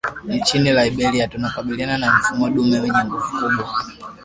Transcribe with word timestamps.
Nchini 0.27 0.73
Liberia 0.73 1.27
tunakabiliana 1.27 1.97
na 1.97 2.13
mfumo 2.19 2.49
dume 2.49 2.79
wenye 2.79 3.03
nguvu 3.05 3.37
kubwa 3.39 3.73